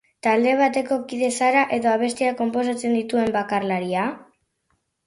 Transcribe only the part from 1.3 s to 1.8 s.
zara